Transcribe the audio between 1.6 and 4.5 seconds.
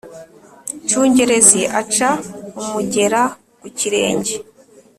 aca umugera ku kirenge